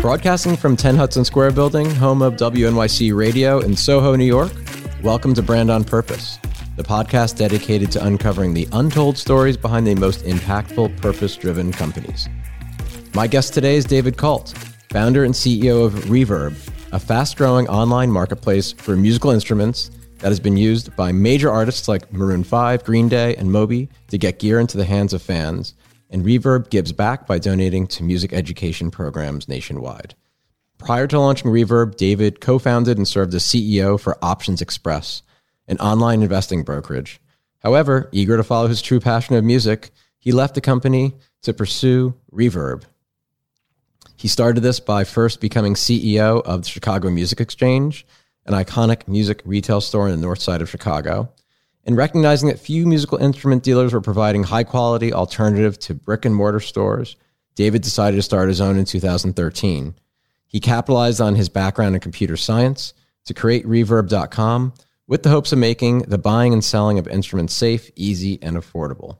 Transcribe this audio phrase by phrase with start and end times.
[0.00, 4.50] Broadcasting from 10 Hudson Square Building, home of WNYC Radio in Soho, New York,
[5.02, 6.38] welcome to Brand on Purpose,
[6.76, 12.28] the podcast dedicated to uncovering the untold stories behind the most impactful, purpose driven companies.
[13.14, 14.56] My guest today is David Kalt,
[14.90, 16.54] founder and CEO of Reverb,
[16.92, 19.90] a fast growing online marketplace for musical instruments
[20.20, 24.18] that has been used by major artists like Maroon 5, Green Day, and Moby to
[24.18, 25.74] get gear into the hands of fans.
[26.10, 30.14] And Reverb gives back by donating to music education programs nationwide.
[30.78, 35.22] Prior to launching Reverb, David co founded and served as CEO for optionsXpress,
[35.66, 37.20] an online investing brokerage.
[37.58, 42.14] However, eager to follow his true passion of music, he left the company to pursue
[42.32, 42.84] Reverb.
[44.16, 48.06] He started this by first becoming CEO of the Chicago Music Exchange
[48.48, 51.30] an iconic music retail store in the north side of Chicago,
[51.88, 56.34] and recognizing that few musical instrument dealers were providing high quality alternative to brick and
[56.34, 57.16] mortar stores,
[57.54, 59.94] David decided to start his own in 2013.
[60.46, 62.92] He capitalized on his background in computer science
[63.24, 64.74] to create reverb.com
[65.06, 69.16] with the hopes of making the buying and selling of instruments safe, easy, and affordable.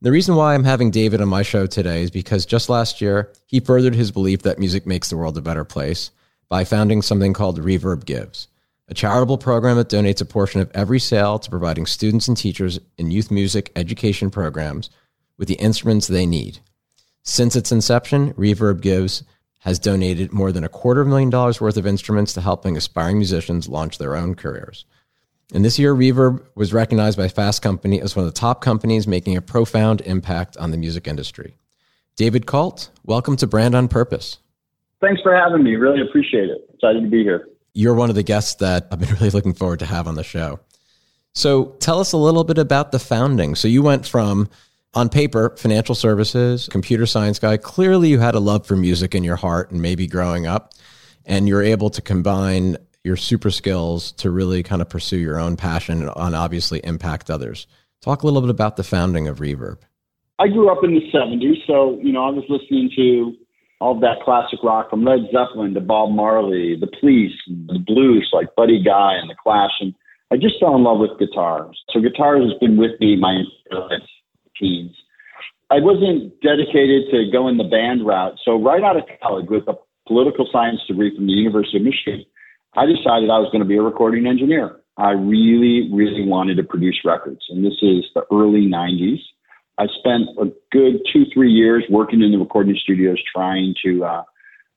[0.00, 3.32] The reason why I'm having David on my show today is because just last year,
[3.46, 6.12] he furthered his belief that music makes the world a better place
[6.48, 8.46] by founding something called Reverb Gives
[8.88, 12.78] a charitable program that donates a portion of every sale to providing students and teachers
[12.96, 14.90] in youth music education programs
[15.36, 16.58] with the instruments they need.
[17.22, 19.24] Since its inception, Reverb Gives
[19.60, 22.76] has donated more than a quarter of a million dollars worth of instruments to helping
[22.76, 24.84] aspiring musicians launch their own careers.
[25.52, 29.08] And this year, Reverb was recognized by Fast Company as one of the top companies
[29.08, 31.56] making a profound impact on the music industry.
[32.14, 34.38] David Kalt, welcome to Brand on Purpose.
[35.00, 35.74] Thanks for having me.
[35.74, 36.68] Really appreciate it.
[36.72, 39.80] Excited to be here you're one of the guests that I've been really looking forward
[39.80, 40.60] to have on the show.
[41.34, 43.54] So tell us a little bit about the founding.
[43.54, 44.48] So you went from
[44.94, 47.58] on paper, financial services, computer science guy.
[47.58, 50.72] Clearly, you had a love for music in your heart and maybe growing up,
[51.26, 55.56] and you're able to combine your super skills to really kind of pursue your own
[55.56, 57.66] passion and obviously impact others.
[58.00, 59.78] Talk a little bit about the founding of Reverb.
[60.38, 63.34] I grew up in the 70s, so, you know, I was listening to
[63.80, 68.54] all that classic rock from Led Zeppelin to Bob Marley, the Police, the blues like
[68.56, 69.94] Buddy Guy and the Clash, and
[70.30, 71.80] I just fell in love with guitars.
[71.90, 74.00] So guitars has been with me my entire
[74.58, 74.96] teens.
[75.70, 79.74] I wasn't dedicated to going the band route, so right out of college with a
[80.06, 82.24] political science degree from the University of Michigan,
[82.74, 84.80] I decided I was going to be a recording engineer.
[84.96, 89.20] I really, really wanted to produce records, and this is the early '90s.
[89.78, 94.22] I spent a good two, three years working in the recording studios trying to uh,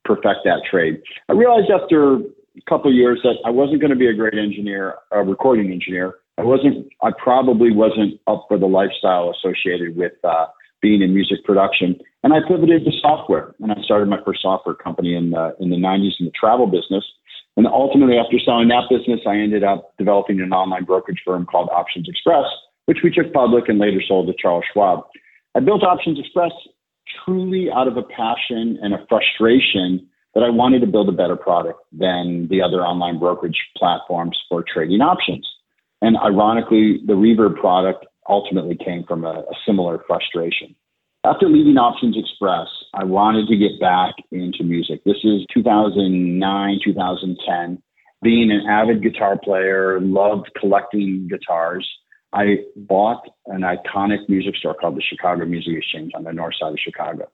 [0.03, 1.01] perfect that trade.
[1.29, 4.33] I realized after a couple of years that I wasn't going to be a great
[4.33, 6.15] engineer, a recording engineer.
[6.37, 10.47] I wasn't, I probably wasn't up for the lifestyle associated with uh,
[10.81, 11.99] being in music production.
[12.23, 15.69] And I pivoted to software and I started my first software company in the, in
[15.69, 17.05] the 90s in the travel business.
[17.57, 21.69] And ultimately, after selling that business, I ended up developing an online brokerage firm called
[21.69, 22.47] optionsXpress
[22.89, 25.01] which we took public and later sold to Charles Schwab.
[25.53, 26.49] I built optionsXpress
[27.23, 31.35] truly out of a passion and a frustration that I wanted to build a better
[31.35, 35.47] product than the other online brokerage platforms for trading options.
[36.01, 40.75] And ironically, the Reverb product ultimately came from a, a similar frustration.
[41.23, 45.03] After leaving optionsXpress, I wanted to get back into music.
[45.03, 47.83] This is 2009, 2010.
[48.23, 51.87] Being an avid guitar player, loved collecting guitars.
[52.33, 56.73] I bought an iconic music store called the Chicago Music Exchange on the north side
[56.73, 57.29] of Chicago.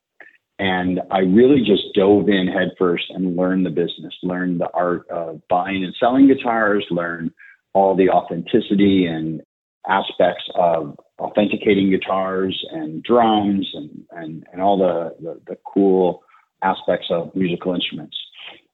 [0.58, 5.42] And I really just dove in headfirst and learned the business, learned the art of
[5.50, 7.32] buying and selling guitars, learned
[7.74, 9.42] all the authenticity and
[9.88, 16.24] aspects of authenticating guitars and drums and, and, and all the, the, the cool
[16.64, 18.18] aspects of musical instruments.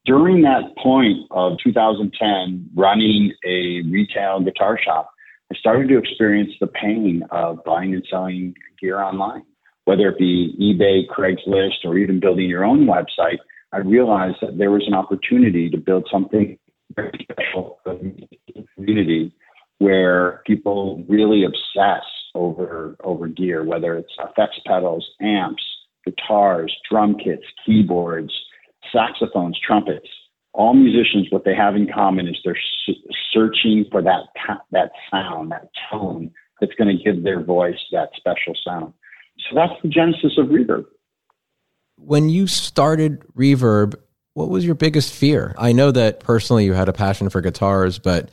[0.05, 5.11] During that point of 2010, running a retail guitar shop,
[5.51, 9.43] I started to experience the pain of buying and selling gear online,
[9.83, 13.39] whether it be eBay, Craigslist, or even building your own website.
[13.73, 16.57] I realized that there was an opportunity to build something
[16.95, 19.33] very special for the community
[19.79, 25.63] where people really obsess over over gear, whether it's effects pedals, amps,
[26.05, 28.33] guitars, drum kits, keyboards,
[28.93, 30.07] saxophones, trumpets
[30.53, 32.57] all musicians, what they have in common is they're
[33.31, 34.23] searching for that
[34.71, 38.93] that sound, that tone that's going to give their voice that special sound.
[39.49, 40.85] So that's the genesis of reverb.
[41.95, 43.95] When you started reverb,
[44.33, 45.55] what was your biggest fear?
[45.57, 48.29] I know that personally you had a passion for guitars, but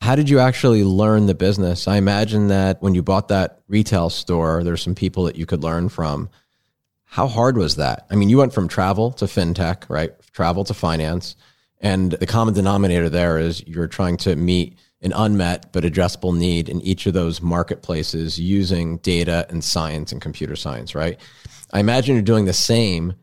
[0.00, 1.86] how did you actually learn the business?
[1.86, 5.62] I imagine that when you bought that retail store, there's some people that you could
[5.62, 6.28] learn from.
[7.04, 8.06] How hard was that?
[8.10, 10.12] I mean, you went from travel to fintech, right?
[10.32, 11.36] Travel to finance.
[11.82, 16.68] And the common denominator there is you're trying to meet an unmet but addressable need
[16.68, 21.20] in each of those marketplaces using data and science and computer science, right?
[21.72, 23.14] I imagine you're doing the same,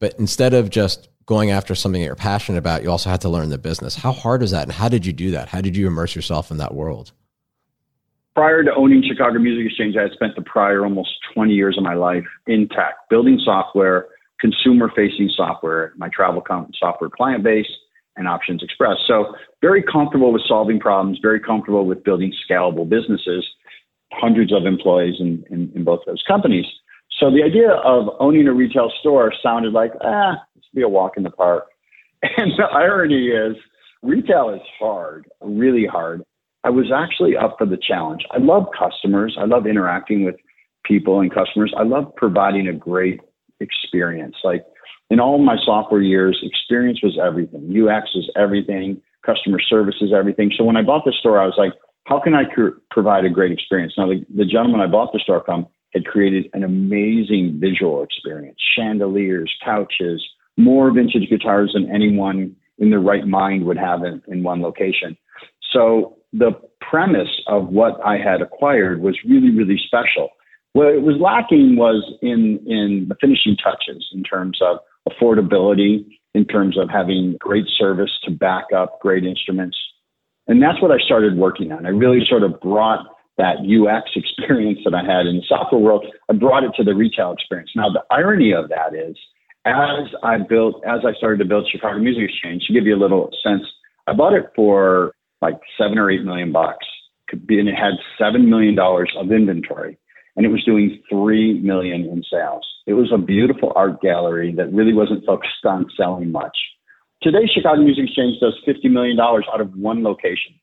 [0.00, 3.28] but instead of just going after something that you're passionate about, you also had to
[3.28, 3.94] learn the business.
[3.94, 4.64] How hard is that?
[4.64, 5.48] And how did you do that?
[5.48, 7.12] How did you immerse yourself in that world?
[8.34, 11.84] Prior to owning Chicago Music Exchange, I had spent the prior almost 20 years of
[11.84, 14.06] my life in tech, building software,
[14.40, 16.42] consumer facing software, my travel
[16.78, 17.66] software client base,
[18.18, 18.96] and optionsXpress.
[19.06, 23.46] So, very comfortable with solving problems, very comfortable with building scalable businesses,
[24.12, 26.66] hundreds of employees in, in, in both those companies.
[27.20, 31.16] So the idea of owning a retail store sounded like, ah, this be a walk
[31.16, 31.66] in the park.
[32.36, 33.56] And the irony is,
[34.02, 36.22] retail is hard, really hard.
[36.64, 38.22] I was actually up for the challenge.
[38.32, 39.36] I love customers.
[39.40, 40.34] I love interacting with
[40.84, 41.72] people and customers.
[41.76, 43.20] I love providing a great
[43.60, 44.36] experience.
[44.42, 44.64] Like
[45.10, 47.74] in all my software years, experience was everything.
[47.74, 49.00] UX is everything.
[49.24, 50.52] Customer service is everything.
[50.56, 51.72] So when I bought the store, I was like,
[52.04, 53.94] how can I cr- provide a great experience?
[53.96, 58.58] Now, the, the gentleman I bought the store from, had created an amazing visual experience
[58.76, 60.22] chandeliers, couches,
[60.56, 65.16] more vintage guitars than anyone in their right mind would have in, in one location.
[65.72, 70.30] So the premise of what I had acquired was really, really special.
[70.72, 74.78] What it was lacking was in, in the finishing touches in terms of
[75.08, 79.76] affordability, in terms of having great service to back up great instruments.
[80.46, 81.86] And that's what I started working on.
[81.86, 83.06] I really sort of brought
[83.38, 86.94] that UX experience that I had in the software world, I brought it to the
[86.94, 87.70] retail experience.
[87.74, 89.16] Now, the irony of that is,
[89.64, 92.98] as I built, as I started to build Chicago Music Exchange, to give you a
[93.00, 93.62] little sense,
[94.06, 96.86] I bought it for like seven or eight million bucks.
[97.30, 99.98] And it had seven million dollars of inventory,
[100.38, 102.64] and it was doing three million in sales.
[102.86, 106.56] It was a beautiful art gallery that really wasn't focused on selling much.
[107.20, 110.54] Today, Chicago Music Exchange does $50 million out of one location.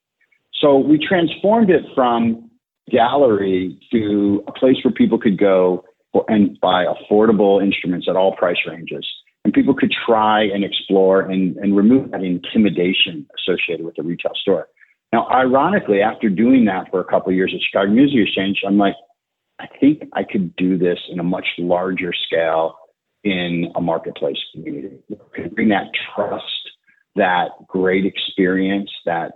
[0.62, 2.50] So we transformed it from
[2.90, 5.84] gallery to a place where people could go
[6.30, 9.06] and buy affordable instruments at all price ranges.
[9.44, 14.32] And people could try and explore and, and remove that intimidation associated with the retail
[14.36, 14.70] store.
[15.12, 18.78] Now, ironically, after doing that for a couple of years at Chicago Music Exchange, I'm
[18.78, 18.96] like,
[19.60, 22.76] I think I could do this in a much larger scale
[23.24, 24.98] in a marketplace community.
[25.54, 26.44] Bring that trust,
[27.16, 29.34] that great experience, that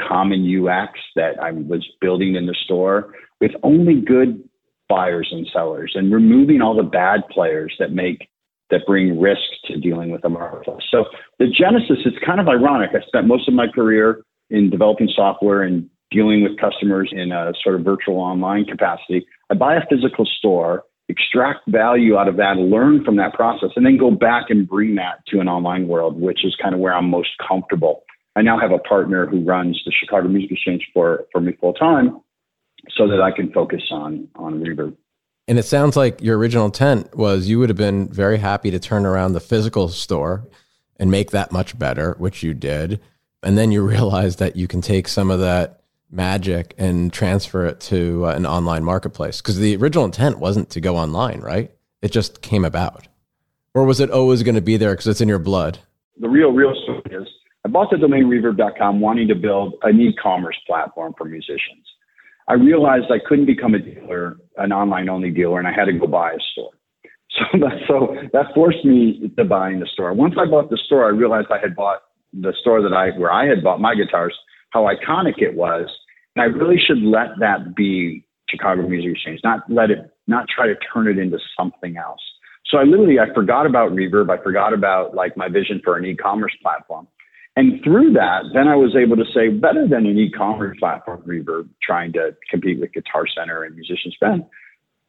[0.00, 4.42] common UX that I was building in the store with only good
[4.88, 8.28] buyers and sellers and removing all the bad players that make
[8.70, 10.82] that bring risk to dealing with a marketplace.
[10.90, 11.04] So
[11.38, 12.90] the genesis is kind of ironic.
[12.94, 17.52] I spent most of my career in developing software and dealing with customers in a
[17.62, 19.26] sort of virtual online capacity.
[19.50, 23.84] I buy a physical store, extract value out of that, learn from that process, and
[23.84, 26.94] then go back and bring that to an online world, which is kind of where
[26.94, 28.04] I'm most comfortable
[28.36, 31.72] I now have a partner who runs the Chicago Music Exchange for, for me full
[31.72, 32.20] time
[32.96, 34.96] so that I can focus on, on Reverb.
[35.46, 38.78] And it sounds like your original intent was you would have been very happy to
[38.78, 40.48] turn around the physical store
[40.96, 43.00] and make that much better, which you did.
[43.42, 45.83] And then you realized that you can take some of that
[46.14, 49.40] magic and transfer it to uh, an online marketplace.
[49.40, 51.70] Because the original intent wasn't to go online, right?
[52.02, 53.08] It just came about.
[53.74, 55.80] Or was it always going to be there because it's in your blood?
[56.20, 57.28] The real, real story is
[57.64, 61.84] I bought the domain reverb.com wanting to build an e-commerce platform for musicians.
[62.46, 65.92] I realized I couldn't become a dealer, an online only dealer, and I had to
[65.92, 66.70] go buy a store.
[67.34, 70.12] So that, so that forced me to buying the store.
[70.12, 72.02] Once I bought the store, I realized I had bought
[72.32, 74.38] the store that I where I had bought my guitars,
[74.70, 75.88] how iconic it was,
[76.36, 80.66] and I really should let that be Chicago Music Exchange, not let it, not try
[80.66, 82.20] to turn it into something else.
[82.66, 86.04] So I literally I forgot about Reverb, I forgot about like my vision for an
[86.04, 87.06] e-commerce platform,
[87.56, 91.68] and through that, then I was able to say better than an e-commerce platform, Reverb,
[91.82, 94.44] trying to compete with Guitar Center and Musician's Friend,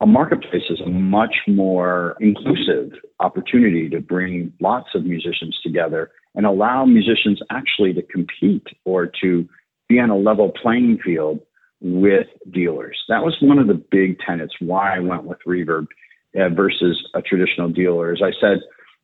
[0.01, 6.45] a marketplace is a much more inclusive opportunity to bring lots of musicians together and
[6.45, 9.47] allow musicians actually to compete or to
[9.87, 11.39] be on a level playing field
[11.81, 12.97] with dealers.
[13.09, 15.87] That was one of the big tenets why I went with Reverb
[16.35, 18.11] uh, versus a traditional dealer.
[18.11, 18.59] As I said,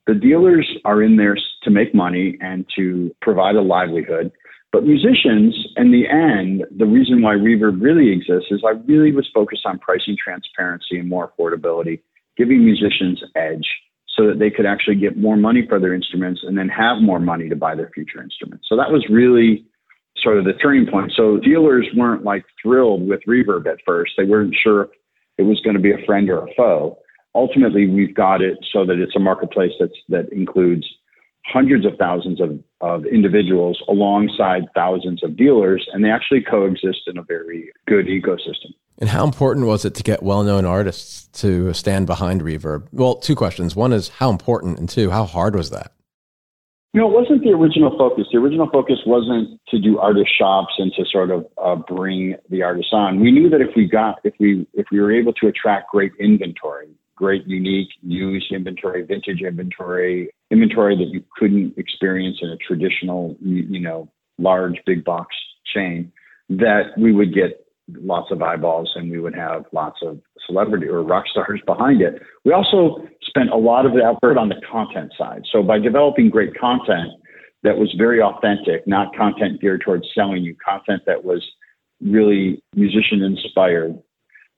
[0.08, 4.32] the dealers are in there to make money and to provide a livelihood.
[4.72, 9.30] But musicians, in the end, the reason why Reverb really exists is I really was
[9.34, 12.02] focused on pricing transparency and more affordability,
[12.38, 13.68] giving musicians edge
[14.08, 17.20] so that they could actually get more money for their instruments and then have more
[17.20, 18.66] money to buy their future instruments.
[18.68, 19.66] So that was really
[20.22, 21.12] sort of the turning point.
[21.16, 24.13] So dealers weren't like thrilled with Reverb at first.
[24.18, 24.90] They weren't sure if
[25.38, 26.98] it was going to be a friend or a foe.
[27.34, 30.86] ultimately we've got it so that it's a marketplace that's that includes
[31.46, 37.18] hundreds of thousands of, of individuals alongside thousands of dealers, and they actually coexist in
[37.18, 38.74] a very good ecosystem.
[39.00, 42.88] And how important was it to get well known artists to stand behind Reverb?
[42.92, 43.75] Well, two questions.
[43.75, 45.94] One is how important, and two, how hard was that?
[46.93, 48.25] You know, it wasn't the original focus.
[48.31, 52.63] The original focus wasn't to do artist shops and to sort of uh, bring the
[52.63, 53.21] artists on.
[53.21, 56.12] We knew that if we got, if we, if we were able to attract great
[56.19, 63.38] inventory, great, unique, used inventory, vintage inventory, inventory that you couldn't experience in a traditional,
[63.39, 65.33] you know, large big box
[65.74, 66.12] chain,
[66.50, 67.65] that we would get
[68.00, 72.21] lots of eyeballs and we would have lots of celebrity or rock stars behind it.
[72.45, 75.43] We also spent a lot of the effort on the content side.
[75.51, 77.12] So by developing great content
[77.63, 81.45] that was very authentic, not content geared towards selling you, content that was
[82.01, 83.98] really musician inspired,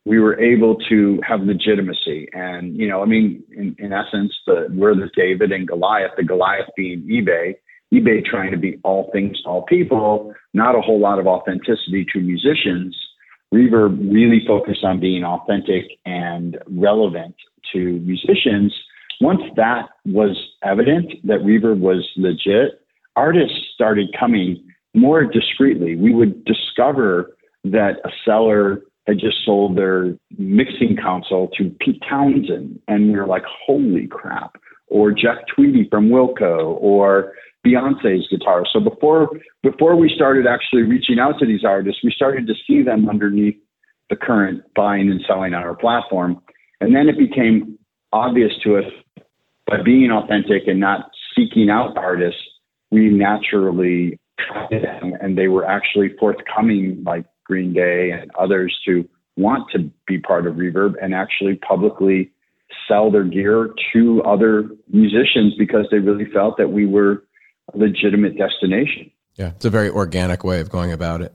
[0.05, 2.27] we were able to have legitimacy.
[2.33, 6.23] And, you know, I mean, in, in essence, the, we're the David and Goliath, the
[6.23, 7.55] Goliath being eBay,
[7.93, 12.05] eBay trying to be all things to all people, not a whole lot of authenticity
[12.11, 12.97] to musicians.
[13.53, 17.36] Reverb really focused on being authentic and relevant
[17.72, 18.74] to musicians.
[19.22, 22.81] Once that was evident that Reverb was legit,
[23.15, 24.63] artists started coming
[24.95, 25.95] more discreetly.
[25.95, 32.79] We would discover that a seller had just sold their mixing console to Pete Townshend,
[32.88, 34.55] and we were like, holy crap.
[34.88, 37.33] Or Jeff Tweedy from Wilco, or
[37.65, 38.65] Beyonce's guitar.
[38.72, 39.29] So before
[39.62, 43.55] before we started actually reaching out to these artists, we started to see them underneath
[44.10, 46.41] the current buying and selling on our platform.
[46.82, 47.79] And then it became
[48.12, 48.86] obvious to us
[49.65, 52.41] by being authentic and not seeking out artists,
[52.91, 54.20] we naturally
[54.70, 60.20] them and they were actually forthcoming like Green Day and others to want to be
[60.20, 62.32] part of Reverb and actually publicly
[62.88, 67.24] sell their gear to other musicians because they really felt that we were
[67.74, 69.12] a legitimate destination.
[69.36, 71.34] Yeah, it's a very organic way of going about it.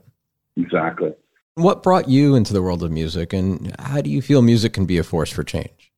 [0.57, 1.13] Exactly.
[1.55, 4.85] What brought you into the world of music and how do you feel music can
[4.85, 5.91] be a force for change?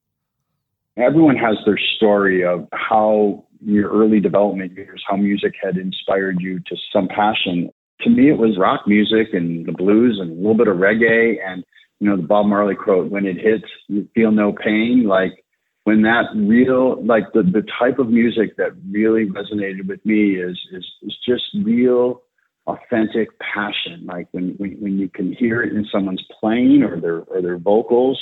[0.98, 6.60] Everyone has their story of how your early development years, how music had inspired you
[6.62, 7.70] to some passion
[8.04, 11.36] to me, it was rock music and the blues and a little bit of reggae.
[11.46, 11.64] And,
[12.00, 15.06] you know, the Bob Marley quote, when it hits, you feel no pain.
[15.08, 15.44] Like
[15.84, 20.60] when that real, like the, the type of music that really resonated with me is,
[20.72, 22.22] is, is just real
[22.68, 24.06] authentic passion.
[24.06, 27.58] Like when, when, when you can hear it in someone's playing or their, or their
[27.58, 28.22] vocals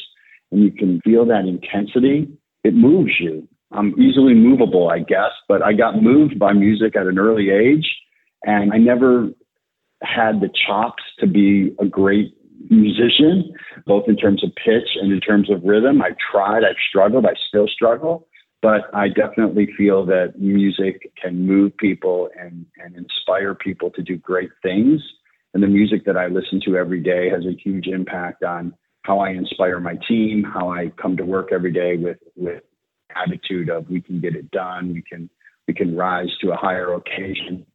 [0.51, 2.29] and you can feel that intensity,
[2.63, 3.47] it moves you.
[3.71, 7.87] I'm easily movable, I guess, but I got moved by music at an early age
[8.43, 9.29] and I never
[10.01, 12.33] had the chops to be a great
[12.69, 13.53] musician,
[13.85, 16.01] both in terms of pitch and in terms of rhythm.
[16.01, 18.27] I tried, I've struggled, I still struggle,
[18.61, 24.17] but I definitely feel that music can move people and, and inspire people to do
[24.17, 25.01] great things.
[25.53, 28.73] And the music that I listen to every day has a huge impact on
[29.03, 32.61] how I inspire my team, how I come to work every day with, with
[33.15, 35.29] attitude of we can get it done, we can
[35.67, 37.65] we can rise to a higher occasion.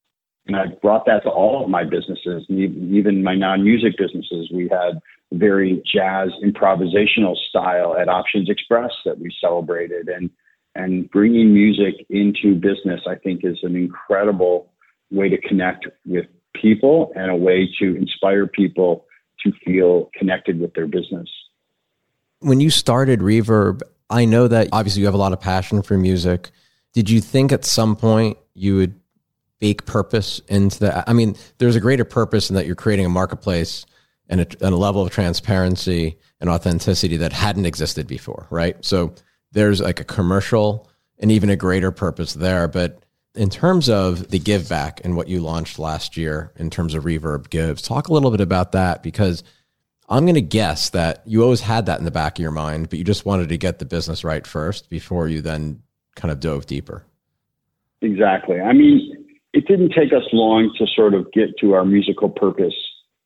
[0.47, 4.51] And I brought that to all of my businesses, even my non-music businesses.
[4.53, 5.01] We had
[5.33, 10.31] very jazz improvisational style at optionsXpress that we celebrated, and
[10.75, 14.73] and bringing music into business, I think, is an incredible
[15.11, 16.27] way to connect with
[16.61, 19.07] people and a way to inspire people
[19.45, 21.29] to feel connected with their business.
[22.41, 25.97] When you started Reverb, I know that obviously you have a lot of passion for
[25.97, 26.51] music.
[26.93, 29.01] Did you think at some point you would
[29.65, 31.09] bake purpose into that?
[31.09, 33.87] I mean, there's a greater purpose in that you're creating a marketplace
[34.29, 38.77] and a, and a level of transparency and authenticity that hadn't existed before, right?
[38.85, 39.15] So
[39.53, 42.69] there's like a commercial and even a greater purpose there.
[42.69, 46.93] But in terms of the give back and what you launched last year in terms
[46.93, 49.43] of Reverb Gives, talk a little bit about that because
[50.11, 52.91] I'm going to guess that you always had that in the back of your mind,
[52.91, 55.81] but you just wanted to get the business right first before you then
[56.17, 57.07] kind of dove deeper.
[58.03, 58.61] Exactly.
[58.61, 59.14] I mean,
[59.55, 62.75] it didn't take us long to sort of get to our musical purpose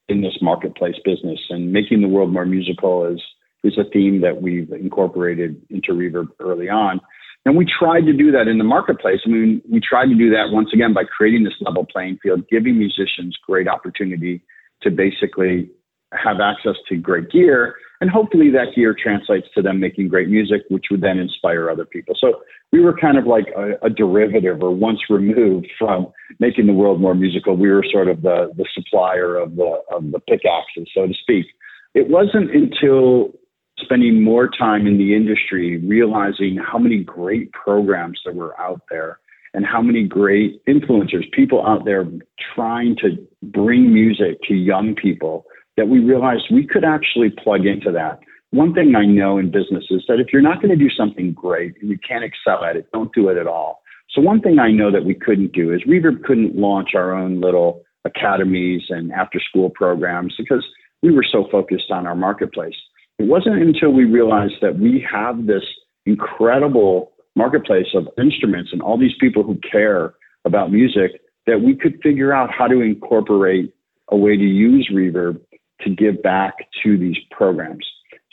[0.08, 3.20] in this marketplace business and making the world more musical is
[3.64, 7.00] is a theme that we've incorporated into Reverb early on.
[7.44, 9.20] And we tried to do that in the marketplace.
[9.26, 12.47] I mean, we tried to do that once again by creating this level playing field,
[12.49, 14.42] giving musicians great opportunity
[14.82, 15.70] to basically
[16.12, 20.62] have access to great gear and hopefully that gear translates to them making great music,
[20.69, 22.15] which would then inspire other people.
[22.19, 26.73] So we were kind of like a, a derivative or once removed from making the
[26.73, 27.57] world more musical.
[27.57, 31.47] We were sort of the, the supplier of the, of the pickaxes, so to speak.
[31.95, 33.33] It wasn't until
[33.81, 39.19] spending more time in the industry, realizing how many great programs that were out there
[39.55, 42.07] and how many great influencers, people out there
[42.55, 45.47] trying to bring music to young people
[45.78, 48.18] that we realized we could actually plug into that.
[48.50, 51.32] One thing I know in business is that if you're not going to do something
[51.32, 53.80] great and you can't excel at it, don't do it at all.
[54.11, 57.40] So one thing I know that we couldn't do is Reverb couldn't launch our own
[57.40, 60.66] little academies and after school programs because
[61.02, 62.76] we were so focused on our marketplace.
[63.18, 65.64] It wasn't until we realized that we have this
[66.06, 72.00] incredible marketplace of instruments and all these people who care about music that we could
[72.02, 73.73] figure out how to incorporate
[74.11, 75.40] a way to use Reverb
[75.82, 77.87] to give back to these programs.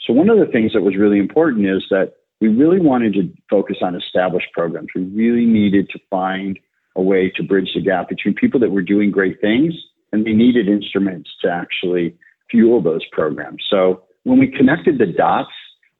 [0.06, 3.32] So one of the things that was really important is that we really wanted to
[3.48, 4.88] focus on established programs.
[4.94, 6.58] We really needed to find
[6.96, 9.74] a way to bridge the gap between people that were doing great things
[10.12, 12.16] and they needed instruments to actually
[12.50, 13.64] fuel those programs.
[13.68, 15.50] So when we connected the dots,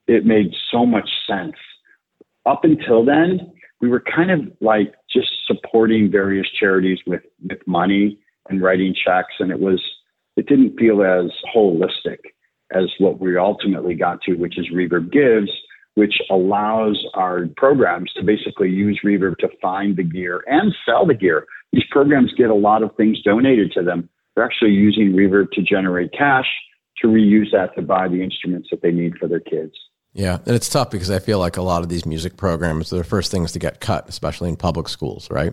[0.06, 1.56] it made so much sense.
[2.44, 8.18] Up until then, we were kind of like just supporting various charities with, with money
[8.48, 9.82] and writing checks, and it was
[10.36, 12.18] it didn't feel as holistic
[12.72, 15.50] as what we ultimately got to, which is Reverb Gives,
[15.94, 21.14] which allows our programs to basically use Reverb to find the gear and sell the
[21.14, 21.46] gear.
[21.72, 24.08] These programs get a lot of things donated to them.
[24.34, 26.46] They're actually using Reverb to generate cash
[26.98, 29.74] to reuse that to buy the instruments that they need for their kids.
[30.12, 33.00] Yeah, and it's tough because I feel like a lot of these music programs, they're
[33.00, 35.52] the first things to get cut, especially in public schools, right?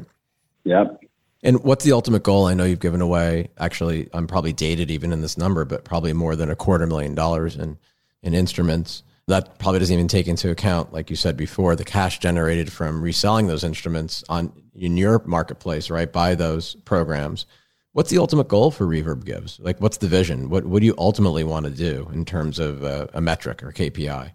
[0.63, 1.02] Yep.
[1.43, 2.47] And what's the ultimate goal?
[2.47, 6.13] I know you've given away, actually, I'm probably dated even in this number, but probably
[6.13, 7.77] more than a quarter million dollars in,
[8.21, 9.03] in instruments.
[9.27, 13.01] That probably doesn't even take into account, like you said before, the cash generated from
[13.01, 16.12] reselling those instruments on in your marketplace, right?
[16.12, 17.45] By those programs.
[17.91, 19.59] What's the ultimate goal for Reverb Gives?
[19.59, 20.50] Like, what's the vision?
[20.50, 23.71] What, what do you ultimately want to do in terms of uh, a metric or
[23.71, 24.31] KPI?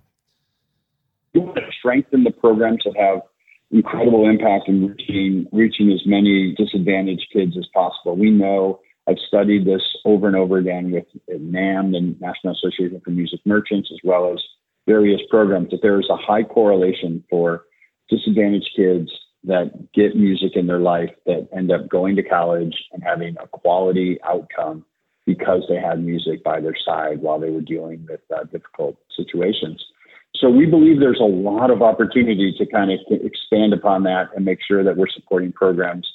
[1.35, 3.23] We want to strengthen the programs that have
[3.71, 8.17] incredible impact in reaching reaching as many disadvantaged kids as possible.
[8.17, 13.11] We know I've studied this over and over again with NAMM, the National Association for
[13.11, 14.43] Music Merchants, as well as
[14.87, 17.65] various programs, that there is a high correlation for
[18.11, 19.11] disadvantaged kids
[19.45, 23.47] that get music in their life that end up going to college and having a
[23.47, 24.85] quality outcome
[25.25, 29.83] because they had music by their side while they were dealing with uh, difficult situations.
[30.41, 34.45] So we believe there's a lot of opportunity to kind of expand upon that and
[34.45, 36.07] make sure that we're supporting programs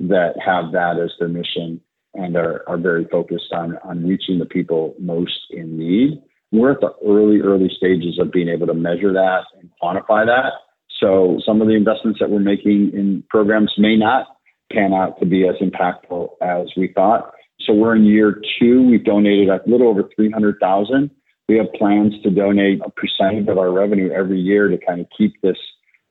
[0.00, 1.80] that have that as their mission
[2.14, 6.22] and are, are very focused on, on reaching the people most in need.
[6.52, 10.52] We're at the early, early stages of being able to measure that and quantify that.
[11.00, 14.26] So some of the investments that we're making in programs may not
[14.70, 17.32] pan out to be as impactful as we thought.
[17.60, 18.82] So we're in year two.
[18.82, 21.10] We've donated a little over 300,000
[21.48, 25.06] we have plans to donate a percentage of our revenue every year to kind of
[25.16, 25.58] keep this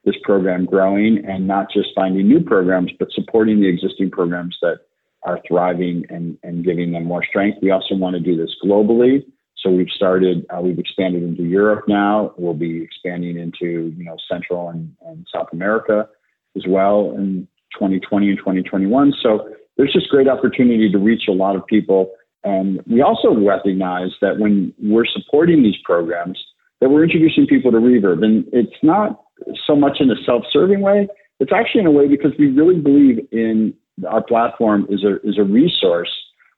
[0.04, 4.80] this program growing and not just finding new programs, but supporting the existing programs that
[5.24, 7.60] are thriving and, and giving them more strength.
[7.62, 9.24] We also want to do this globally.
[9.58, 12.34] So we've started, uh, we've expanded into Europe now.
[12.38, 16.10] We'll be expanding into, you know, Central and, and South America
[16.56, 19.14] as well in 2020 and 2021.
[19.22, 22.12] So there's just great opportunity to reach a lot of people
[22.44, 26.40] and we also recognize that when we're supporting these programs,
[26.80, 28.24] that we're introducing people to Reverb.
[28.24, 29.24] And it's not
[29.66, 31.08] so much in a self-serving way.
[31.40, 33.74] It's actually in a way because we really believe in
[34.08, 36.12] our platform is a is a resource,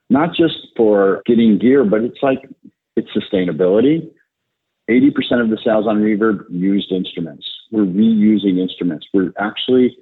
[0.09, 2.39] not just for getting gear, but it's like
[2.95, 4.09] it's sustainability.
[4.89, 5.07] 80%
[5.41, 7.45] of the sales on Reverb used instruments.
[7.71, 9.07] We're reusing instruments.
[9.13, 9.97] We're actually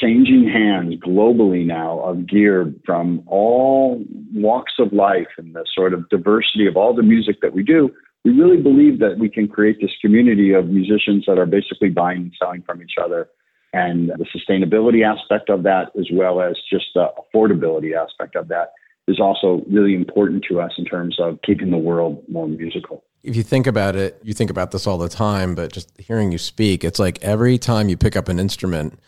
[0.00, 6.08] changing hands globally now of gear from all walks of life and the sort of
[6.08, 7.90] diversity of all the music that we do,
[8.24, 12.18] we really believe that we can create this community of musicians that are basically buying
[12.18, 13.28] and selling from each other.
[13.72, 18.72] And the sustainability aspect of that, as well as just the affordability aspect of that,
[19.08, 23.02] is also really important to us in terms of keeping the world more musical.
[23.22, 26.32] If you think about it, you think about this all the time, but just hearing
[26.32, 28.98] you speak, it's like every time you pick up an instrument,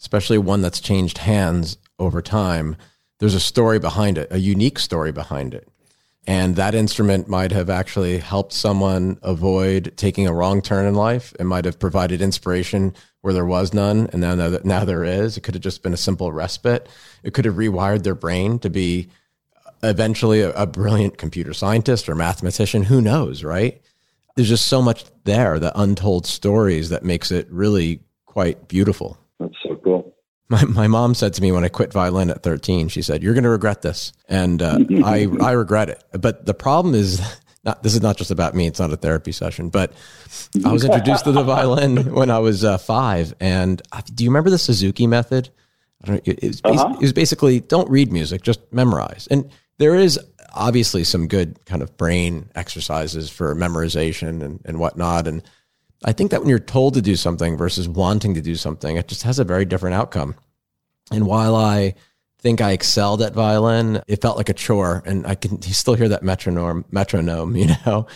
[0.00, 2.76] especially one that's changed hands over time,
[3.24, 5.66] there's a story behind it, a unique story behind it.
[6.26, 11.32] And that instrument might have actually helped someone avoid taking a wrong turn in life.
[11.40, 14.10] It might have provided inspiration where there was none.
[14.12, 15.38] And now, now there is.
[15.38, 16.86] It could have just been a simple respite.
[17.22, 19.08] It could have rewired their brain to be
[19.82, 22.82] eventually a, a brilliant computer scientist or mathematician.
[22.82, 23.80] Who knows, right?
[24.36, 29.16] There's just so much there, the untold stories that makes it really quite beautiful.
[29.40, 29.73] That's so.
[30.48, 33.34] My, my mom said to me when I quit violin at 13, she said, You're
[33.34, 34.12] going to regret this.
[34.28, 36.04] And uh, I, I regret it.
[36.12, 37.20] But the problem is
[37.64, 38.66] not, this is not just about me.
[38.66, 39.92] It's not a therapy session, but
[40.64, 43.34] I was introduced to the violin when I was uh, five.
[43.40, 45.50] And uh, do you remember the Suzuki method?
[46.06, 46.94] It was, uh-huh.
[46.96, 49.26] it was basically don't read music, just memorize.
[49.30, 50.20] And there is
[50.52, 55.26] obviously some good kind of brain exercises for memorization and, and whatnot.
[55.26, 55.42] And
[56.04, 59.08] I think that when you're told to do something versus wanting to do something, it
[59.08, 60.34] just has a very different outcome.
[61.10, 61.94] And while I
[62.38, 65.02] think I excelled at violin, it felt like a chore.
[65.06, 68.06] And I can still hear that metronome, metronome, you know?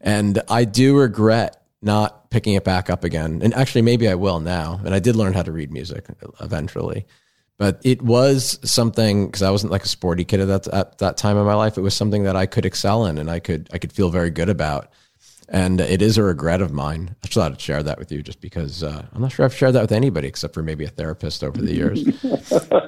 [0.00, 3.40] And I do regret not picking it back up again.
[3.42, 4.80] And actually, maybe I will now.
[4.84, 6.06] And I did learn how to read music
[6.40, 7.06] eventually.
[7.56, 11.16] But it was something because I wasn't like a sporty kid at that, at that
[11.16, 11.76] time in my life.
[11.76, 14.30] It was something that I could excel in and I could I could feel very
[14.30, 14.92] good about
[15.48, 17.14] and it is a regret of mine.
[17.22, 19.54] I just thought I'd share that with you, just because uh, I'm not sure I've
[19.54, 22.04] shared that with anybody except for maybe a therapist over the years.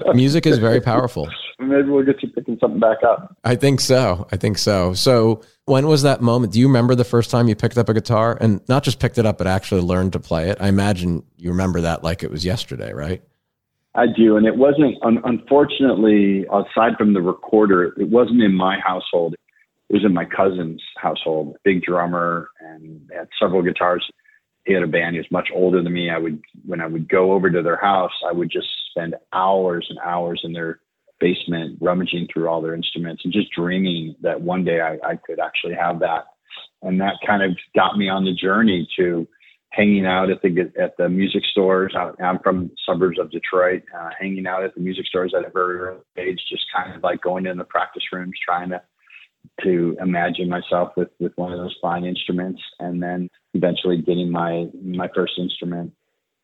[0.15, 1.29] Music is very powerful.
[1.59, 3.37] Maybe we'll get you picking something back up.
[3.45, 4.27] I think so.
[4.33, 4.95] I think so.
[4.95, 6.53] So, when was that moment?
[6.53, 9.19] Do you remember the first time you picked up a guitar and not just picked
[9.19, 10.59] it up, but actually learned to play it?
[10.61, 13.23] I imagine you remember that like it was yesterday, right?
[13.95, 14.97] I do, and it wasn't.
[15.03, 19.35] Un- unfortunately, aside from the recorder, it wasn't in my household
[19.91, 24.09] it was in my cousin's household, big drummer and had several guitars.
[24.65, 25.17] He had a band.
[25.17, 26.11] He was much older than me.
[26.11, 29.87] I would, when I would go over to their house, I would just spend hours
[29.91, 30.79] and hours in their
[31.19, 35.41] basement rummaging through all their instruments and just dreaming that one day I, I could
[35.41, 36.27] actually have that.
[36.83, 39.27] And that kind of got me on the journey to
[39.71, 41.95] hanging out at the at the music stores.
[41.97, 45.79] I'm from suburbs of Detroit, uh, hanging out at the music stores at a very
[45.79, 48.81] early age, just kind of like going in the practice rooms, trying to
[49.63, 54.69] to imagine myself with with one of those fine instruments, and then eventually getting my
[54.83, 55.93] my first instrument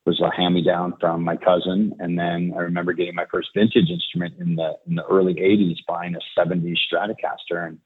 [0.04, 3.48] was a hand me down from my cousin, and then I remember getting my first
[3.54, 7.78] vintage instrument in the in the early '80s, buying a '70s Stratocaster, and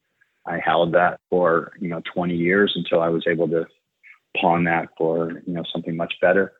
[0.46, 3.66] I held that for you know 20 years until I was able to
[4.36, 6.52] pawn that for you know something much better.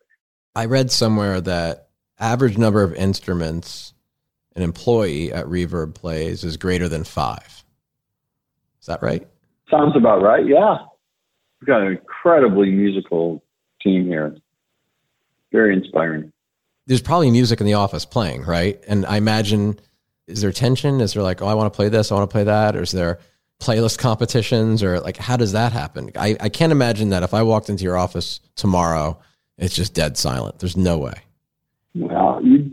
[0.55, 3.93] I read somewhere that average number of instruments
[4.55, 7.63] an employee at Reverb plays is greater than five.
[8.81, 9.27] Is that right?
[9.69, 10.45] Sounds about right.
[10.45, 10.77] Yeah.
[11.59, 13.43] We've got an incredibly musical
[13.81, 14.35] team here.
[15.51, 16.31] Very inspiring.
[16.87, 18.83] There's probably music in the office playing, right?
[18.87, 19.79] And I imagine,
[20.27, 20.99] is there tension?
[20.99, 22.75] Is there like, oh, I want to play this, I want to play that?
[22.75, 23.19] Or is there
[23.59, 24.81] playlist competitions?
[24.81, 26.09] Or like, how does that happen?
[26.15, 29.19] I, I can't imagine that if I walked into your office tomorrow,
[29.57, 30.57] it's just dead silent.
[30.59, 31.13] There's no way.
[31.93, 32.71] Well, you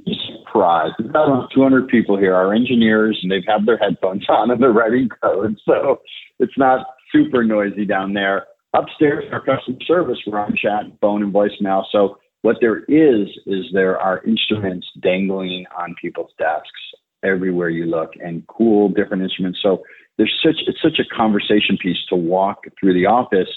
[0.58, 0.94] surprised.
[0.98, 5.08] We've 200 people here, our engineers, and they've had their headphones on and they're writing
[5.22, 5.56] code.
[5.64, 6.00] So
[6.38, 8.46] it's not super noisy down there.
[8.74, 11.84] Upstairs, our customer service, we're on chat, phone, and voicemail.
[11.90, 16.68] So what there is, is there are instruments dangling on people's desks
[17.24, 19.58] everywhere you look and cool different instruments.
[19.62, 19.82] So
[20.18, 23.48] there's such, it's such a conversation piece to walk through the office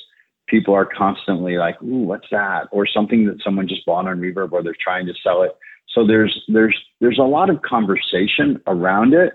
[0.47, 4.51] people are constantly like, "Ooh, what's that?" or something that someone just bought on Reverb,
[4.51, 5.55] or they're trying to sell it.
[5.93, 9.34] So there's there's there's a lot of conversation around it.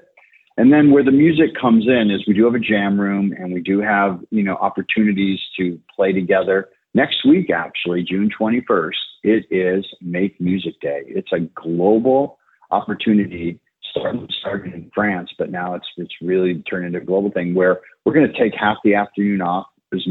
[0.58, 3.52] And then where the music comes in is we do have a jam room and
[3.52, 6.70] we do have, you know, opportunities to play together.
[6.94, 8.92] Next week, actually, June 21st,
[9.22, 11.02] it is Make Music Day.
[11.06, 12.38] It's a global
[12.70, 17.54] opportunity starting started in France, but now it's it's really turned into a global thing
[17.54, 19.66] where we're going to take half the afternoon off.
[19.90, 20.08] There's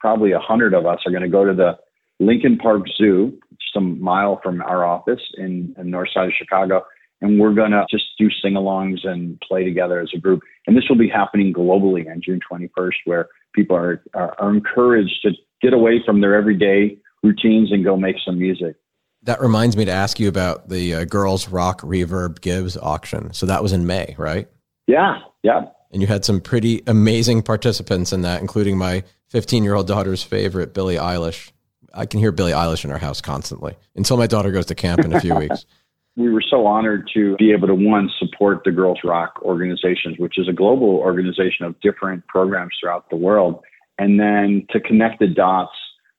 [0.00, 1.78] probably a hundred of us are going to go to the
[2.20, 6.84] Lincoln Park Zoo, just a mile from our office in, the north side of Chicago.
[7.20, 10.42] And we're going to just do sing alongs and play together as a group.
[10.66, 15.20] And this will be happening globally on June 21st, where people are, are, are encouraged
[15.22, 15.30] to
[15.62, 18.76] get away from their everyday routines and go make some music.
[19.22, 23.32] That reminds me to ask you about the uh, Girls Rock Reverb Gives auction.
[23.32, 24.48] So that was in May, right?
[24.86, 25.62] Yeah, yeah.
[25.90, 30.22] And you had some pretty amazing participants in that, including my 15 year old daughter's
[30.22, 31.52] favorite, Billie Eilish.
[31.94, 35.00] I can hear Billie Eilish in our house constantly until my daughter goes to camp
[35.00, 35.64] in a few weeks.
[36.16, 40.38] We were so honored to be able to one support the Girls Rock organizations, which
[40.38, 43.60] is a global organization of different programs throughout the world,
[43.98, 45.72] and then to connect the dots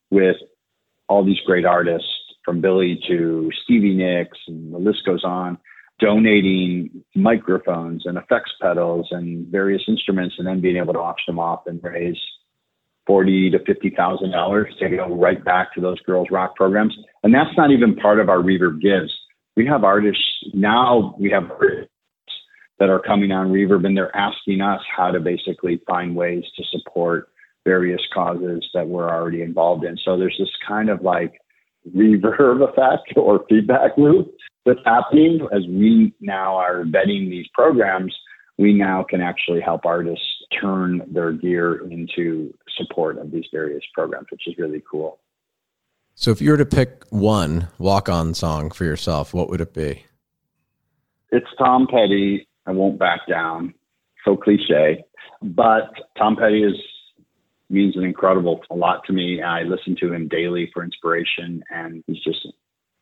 [0.10, 0.36] with
[1.08, 2.10] all these great artists
[2.44, 5.58] from Billie to Stevie Nicks, and the list goes on,
[6.02, 11.40] donating microphones and effects pedals and various instruments, and then being able to auction them
[11.40, 12.20] off and raise
[13.08, 16.96] forty to fifty thousand dollars to go right back to those girls rock programs.
[17.24, 19.14] And that's not even part of our Reverb Gives.
[19.56, 21.16] We have artists now.
[21.20, 21.92] We have artists
[22.80, 26.64] that are coming on Reverb, and they're asking us how to basically find ways to
[26.72, 27.30] support
[27.64, 29.98] various causes that we're already involved in.
[30.04, 31.34] So there's this kind of like
[31.96, 34.34] reverb effect or feedback loop
[34.66, 38.14] that's happening as we now are vetting these programs
[38.58, 40.26] we now can actually help artists
[40.60, 45.20] turn their gear into support of these various programs, which is really cool.
[46.16, 49.74] So, if you were to pick one walk on song for yourself, what would it
[49.74, 50.06] be?
[51.32, 52.48] It's Tom Petty.
[52.66, 53.74] I won't back down.
[54.24, 55.04] So cliche,
[55.42, 56.76] but Tom Petty is
[57.70, 59.42] means an incredible a lot to me.
[59.42, 62.48] I listen to him daily for inspiration, and he's just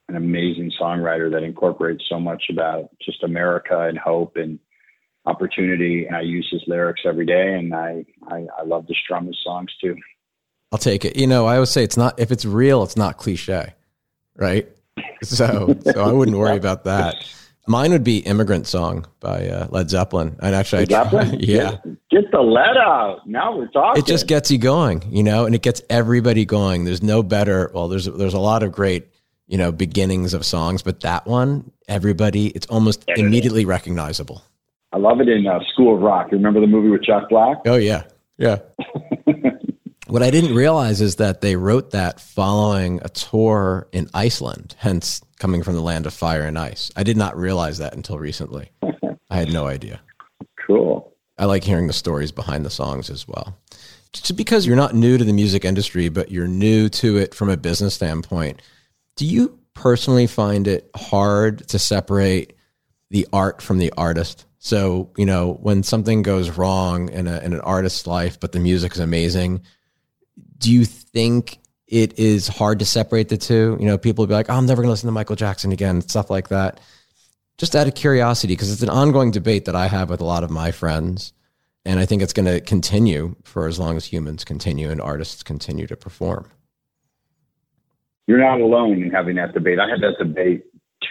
[0.10, 4.60] an amazing songwriter that incorporates so much about just America and hope and
[5.26, 6.06] opportunity.
[6.06, 9.40] And I use his lyrics every day, and I, I, I love to strum his
[9.44, 9.96] songs too.
[10.72, 11.16] I'll take it.
[11.16, 13.74] You know, I always say it's not if it's real, it's not cliche,
[14.36, 14.68] right?
[15.22, 17.16] So, so I wouldn't worry about that.
[17.68, 20.36] Mine would be "Immigrant Song" by uh, Led Zeppelin.
[20.42, 21.38] And actually, Zeppelin?
[21.40, 21.78] yeah,
[22.12, 23.22] get the lead out.
[23.26, 24.02] Now we're talking.
[24.02, 26.84] It just gets you going, you know, and it gets everybody going.
[26.84, 27.72] There's no better.
[27.74, 29.08] Well, there's there's a lot of great,
[29.48, 34.42] you know, beginnings of songs, but that one, everybody, it's almost immediately recognizable.
[34.94, 36.28] I love it in uh, School of Rock.
[36.32, 37.58] You remember the movie with Jack Black?
[37.66, 38.04] Oh yeah,
[38.38, 38.60] yeah.
[40.08, 45.22] what I didn't realize is that they wrote that following a tour in Iceland, hence
[45.40, 46.92] coming from the land of fire and ice.
[46.96, 48.70] I did not realize that until recently.
[49.32, 50.00] I had no idea.
[50.68, 51.12] Cool.
[51.40, 53.58] I like hearing the stories behind the songs as well.
[54.14, 57.50] Just because you're not new to the music industry, but you're new to it from
[57.50, 58.62] a business standpoint,
[59.16, 62.54] do you personally find it hard to separate
[63.10, 64.46] the art from the artist?
[64.66, 68.62] So, you know, when something goes wrong in, a, in an artist's life, but the
[68.62, 69.64] music is amazing,
[70.58, 73.76] do you think it is hard to separate the two?
[73.78, 75.74] You know, people will be like, oh, I'm never going to listen to Michael Jackson
[75.74, 76.80] again, stuff like that.
[77.58, 80.46] Just out of curiosity, because it's an ongoing debate that I have with a lot
[80.46, 81.34] of my friends.
[81.84, 85.44] And I think it's going to continue for as long as humans continue and artists
[85.44, 86.50] continue to perform.
[88.28, 89.78] You're not alone in having that debate.
[89.80, 90.64] I had that debate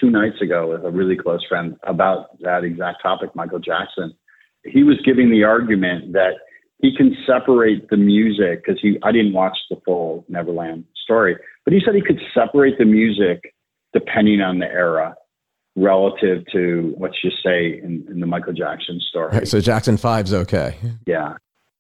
[0.03, 4.15] two nights ago with a really close friend about that exact topic, Michael Jackson.
[4.65, 6.33] He was giving the argument that
[6.79, 11.73] he can separate the music because he I didn't watch the full Neverland story, but
[11.73, 13.55] he said he could separate the music
[13.93, 15.15] depending on the era
[15.77, 19.33] relative to let's just say in, in the Michael Jackson story.
[19.33, 20.77] Right, so Jackson Five's okay.
[21.07, 21.35] Yeah.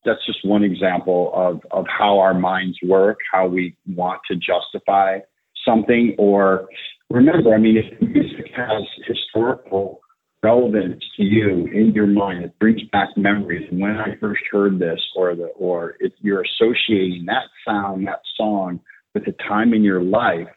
[0.04, 5.20] That's just one example of, of how our minds work, how we want to justify
[5.64, 6.66] something or
[7.12, 10.00] remember, I mean, if music has historical
[10.42, 13.68] relevance to you in your mind, it brings back memories.
[13.70, 18.22] And when I first heard this, or the or if you're associating that sound, that
[18.36, 18.80] song
[19.14, 20.48] with a time in your life,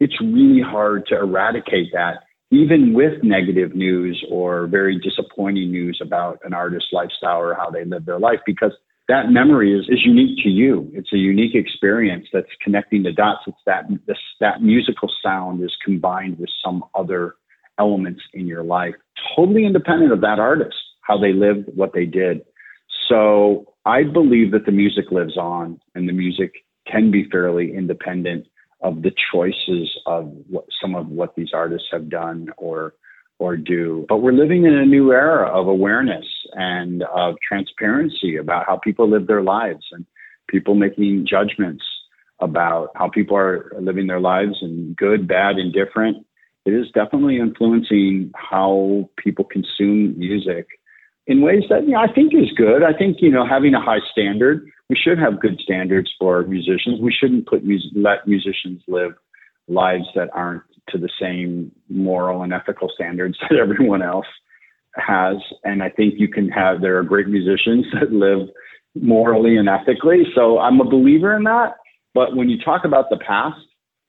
[0.00, 6.40] it's really hard to eradicate that, even with negative news or very disappointing news about
[6.44, 8.72] an artist's lifestyle or how they live their life, because
[9.10, 10.88] that memory is, is unique to you.
[10.94, 13.42] It's a unique experience that's connecting the dots.
[13.48, 17.34] It's that this, that musical sound is combined with some other
[17.76, 18.94] elements in your life,
[19.34, 22.42] totally independent of that artist, how they lived, what they did.
[23.08, 26.52] So I believe that the music lives on, and the music
[26.86, 28.46] can be fairly independent
[28.80, 32.94] of the choices of what, some of what these artists have done or
[33.40, 34.04] or do.
[34.08, 39.08] But we're living in a new era of awareness and of transparency about how people
[39.08, 40.04] live their lives and
[40.48, 41.82] people making judgments
[42.40, 46.24] about how people are living their lives and good, bad, indifferent.
[46.66, 50.66] It is definitely influencing how people consume music
[51.26, 52.82] in ways that you know, I think is good.
[52.82, 54.68] I think you know having a high standard.
[54.90, 57.00] We should have good standards for musicians.
[57.00, 57.62] We shouldn't put
[57.94, 59.12] let musicians live
[59.70, 64.26] lives that aren't to the same moral and ethical standards that everyone else
[64.94, 65.36] has.
[65.64, 68.48] And I think you can have, there are great musicians that live
[68.94, 70.24] morally and ethically.
[70.34, 71.76] So I'm a believer in that.
[72.12, 73.60] But when you talk about the past,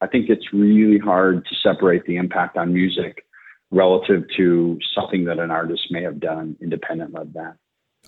[0.01, 3.23] I think it's really hard to separate the impact on music
[3.69, 7.55] relative to something that an artist may have done independent of that.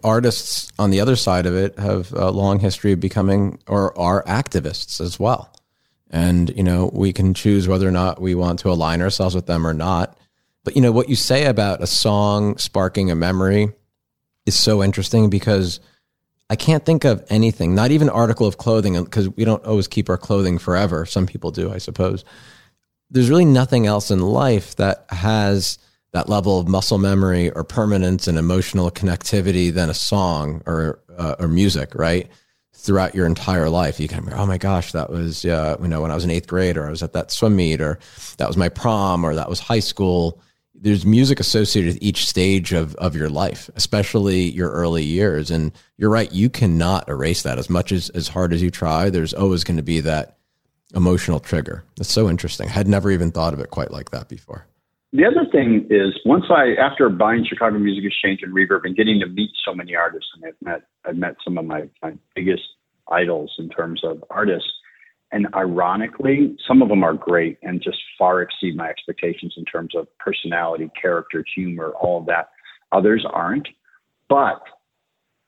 [0.04, 4.24] Artists on the other side of it have a long history of becoming or are
[4.24, 5.54] activists as well.
[6.13, 9.47] And, you know, we can choose whether or not we want to align ourselves with
[9.47, 10.15] them or not.
[10.63, 13.73] But, you know, what you say about a song sparking a memory
[14.45, 15.80] is so interesting because
[16.52, 20.08] I can't think of anything, not even article of clothing, because we don't always keep
[20.08, 21.08] our clothing forever.
[21.08, 22.23] Some people do, I suppose.
[23.10, 25.80] There's really nothing else in life that has
[26.12, 31.36] that level of muscle memory or permanence and emotional connectivity than a song or uh,
[31.39, 32.30] or music, right?
[32.84, 33.98] Throughout your entire life.
[33.98, 36.30] You can remember, oh my gosh, that was, uh, you know, when I was in
[36.30, 37.98] eighth grade or I was at that swim meet or
[38.38, 40.41] that was my prom or that was high school.
[40.76, 45.50] There's music associated with each stage of, of your life, especially your early years.
[45.50, 49.10] And you're right, you cannot erase that as much as, as hard as you try.
[49.10, 50.38] There's always going to be that
[50.93, 51.86] emotional trigger.
[52.02, 52.67] It's so interesting.
[52.67, 54.67] I had never even thought of it quite like that before.
[55.13, 59.19] The other thing is once I, after buying Chicago Music Exchange and Reverb and getting
[59.19, 62.63] to meet so many artists, and I've met, I've met some of my, my biggest
[63.12, 64.69] idols in terms of artists.
[65.32, 69.95] And ironically, some of them are great and just far exceed my expectations in terms
[69.95, 72.49] of personality, character, humor, all of that.
[72.91, 73.67] Others aren't.
[74.30, 74.63] But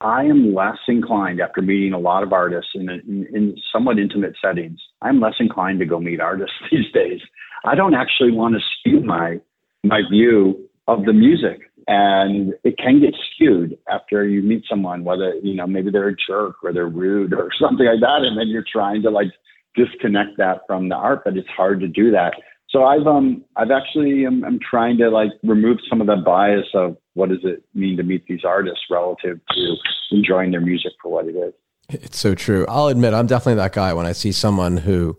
[0.00, 4.36] I am less inclined after meeting a lot of artists in, in, in somewhat intimate
[4.40, 4.78] settings.
[5.02, 7.20] I'm less inclined to go meet artists these days.
[7.64, 9.40] I don't actually want to spew my
[9.88, 11.60] my view of the music.
[11.88, 16.16] And it can get skewed after you meet someone, whether, you know, maybe they're a
[16.16, 18.22] jerk or they're rude or something like that.
[18.22, 19.30] And then you're trying to like
[19.76, 22.34] disconnect that from the art, but it's hard to do that.
[22.70, 26.66] So I've um I've actually um, I'm trying to like remove some of the bias
[26.74, 29.76] of what does it mean to meet these artists relative to
[30.10, 31.54] enjoying their music for what it is.
[31.88, 32.66] It's so true.
[32.68, 35.16] I'll admit I'm definitely that guy when I see someone who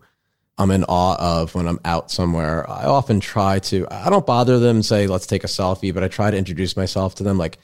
[0.58, 2.68] I'm in awe of when I'm out somewhere.
[2.70, 6.08] I often try to, I don't bother them, say, let's take a selfie, but I
[6.08, 7.38] try to introduce myself to them.
[7.38, 7.60] Like,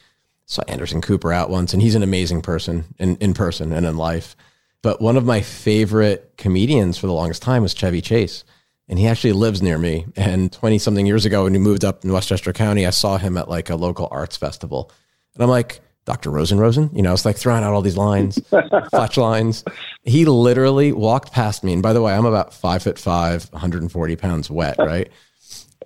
[0.46, 3.98] saw Anderson Cooper out once, and he's an amazing person in, in person and in
[3.98, 4.36] life.
[4.82, 8.44] But one of my favorite comedians for the longest time was Chevy Chase.
[8.90, 10.06] And he actually lives near me.
[10.18, 13.38] And 20 something years ago, when he moved up in Westchester County, I saw him
[13.38, 14.92] at like a local arts festival.
[15.34, 16.32] And I'm like, Dr.
[16.32, 16.90] Rosen Rosen.
[16.94, 18.40] You know, it's like throwing out all these lines,
[18.90, 19.64] fletch lines.
[20.04, 21.74] He literally walked past me.
[21.74, 25.10] And by the way, I'm about five foot five, 140 pounds wet, right?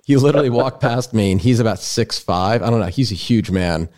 [0.04, 2.62] He literally walked past me and he's about six five.
[2.62, 2.86] I don't know.
[2.86, 3.88] He's a huge man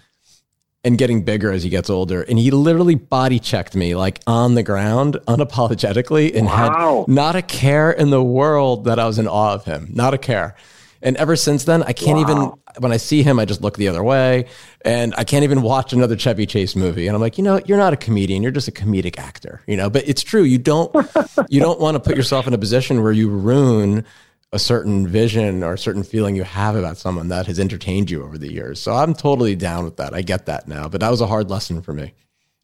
[0.83, 2.22] and getting bigger as he gets older.
[2.22, 7.04] And he literally body checked me like on the ground unapologetically and wow.
[7.06, 9.88] had not a care in the world that I was in awe of him.
[9.92, 10.56] Not a care.
[11.02, 12.22] And ever since then, I can't wow.
[12.22, 14.46] even, when I see him, I just look the other way
[14.84, 17.06] and I can't even watch another Chevy Chase movie.
[17.06, 18.42] And I'm like, you know, you're not a comedian.
[18.42, 20.42] You're just a comedic actor, you know, but it's true.
[20.42, 20.94] You don't,
[21.48, 24.04] you don't want to put yourself in a position where you ruin
[24.52, 28.24] a certain vision or a certain feeling you have about someone that has entertained you
[28.24, 28.80] over the years.
[28.80, 30.12] So I'm totally down with that.
[30.12, 32.12] I get that now, but that was a hard lesson for me.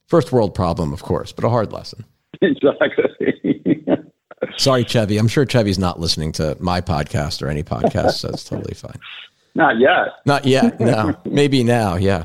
[0.06, 2.04] First world problem, of course, but a hard lesson.
[2.42, 3.05] Exactly.
[4.56, 5.18] Sorry, Chevy.
[5.18, 8.98] I'm sure Chevy's not listening to my podcast or any podcast, so it's totally fine.
[9.54, 10.08] Not yet.
[10.24, 10.78] Not yet.
[10.80, 11.16] No.
[11.24, 11.96] Maybe now.
[11.96, 12.24] Yeah.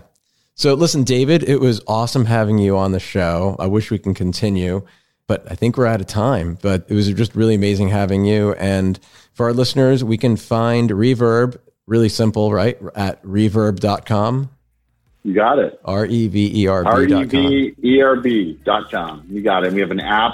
[0.55, 3.55] So listen, David, it was awesome having you on the show.
[3.57, 4.85] I wish we can continue,
[5.27, 6.57] but I think we're out of time.
[6.61, 8.53] But it was just really amazing having you.
[8.53, 8.99] And
[9.33, 12.77] for our listeners, we can find Reverb really simple, right?
[12.95, 14.49] At reverb.com.
[15.23, 15.79] You got it.
[15.85, 16.89] R E V E R B.
[16.89, 19.23] R E V E R B dot com.
[19.29, 19.71] You got it.
[19.71, 20.33] We have an app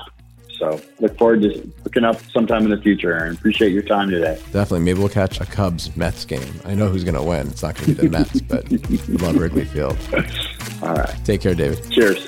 [0.58, 3.34] so look forward to looking up sometime in the future, Aaron.
[3.36, 4.36] Appreciate your time today.
[4.52, 4.80] Definitely.
[4.82, 6.54] Maybe we'll catch a Cubs Mets game.
[6.66, 7.48] I know who's going to win.
[7.48, 9.98] It's not going to be the Mets, but love Wrigley Field.
[10.82, 11.16] All right.
[11.26, 11.90] Take care, David.
[11.92, 12.28] Cheers.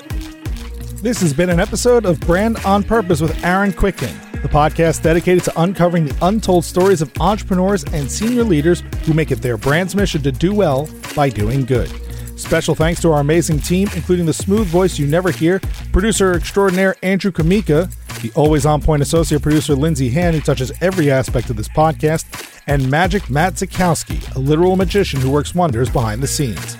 [1.02, 4.12] This has been an episode of Brand on Purpose with Aaron Kwittken,
[4.42, 9.30] the podcast dedicated to uncovering the untold stories of entrepreneurs and senior leaders who make
[9.30, 11.90] it their brand's mission to do well by doing good.
[12.38, 15.60] Special thanks to our amazing team, including the smooth voice you never hear,
[15.92, 17.90] producer extraordinaire Andrew Kamika,
[18.20, 22.24] the always on point associate producer Lindsay Han, who touches every aspect of this podcast,
[22.66, 26.76] and Magic Matt Zikowski, a literal magician who works wonders behind the scenes.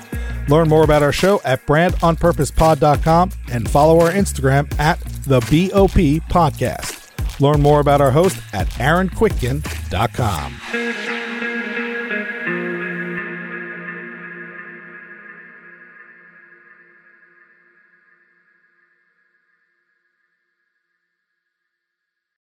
[0.49, 6.97] Learn more about our show at brandonpurposepod.com and follow our Instagram at the BOP Podcast.
[7.41, 11.20] Learn more about our host at aaronkwittken.com.